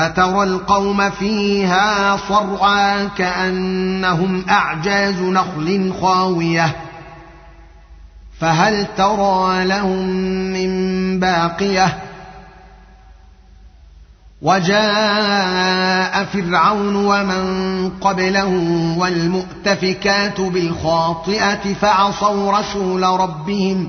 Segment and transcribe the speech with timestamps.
[0.00, 6.76] فترى القوم فيها صرعا كأنهم أعجاز نخل خاوية.
[8.40, 10.06] فهل ترى لهم
[10.52, 11.98] من باقية؟
[14.42, 18.48] وجاء فرعون ومن قبله
[18.98, 23.88] والمؤتفكات بالخاطئة فعصوا رسول ربهم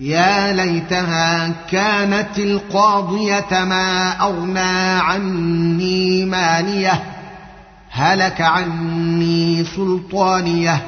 [0.00, 7.02] يا ليتها كانت القاضية ما أغنى عني مالية
[7.90, 10.82] هلك عني سلطانية.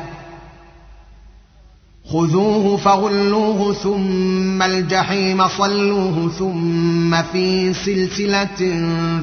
[2.12, 8.59] خذوه فغلوه ثم الجحيم صلوه ثم في سلسلة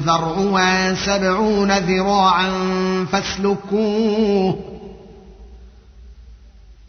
[0.06, 2.50] ذرعها سبعون ذراعا
[3.12, 4.77] فاسلكوه.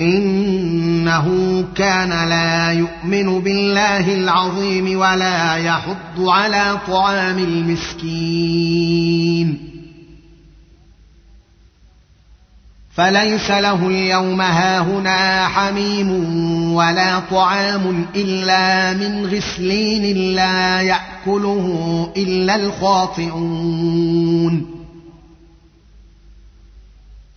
[0.02, 1.28] إنه
[1.76, 8.90] كان لا يؤمن بالله العظيم ولا يحض على طعام المسكين.
[12.96, 16.12] فليس له اليوم هاهنا حميم
[16.74, 24.00] ولا طعام إلا من غسلين لا يأكله إلا الخاطئون.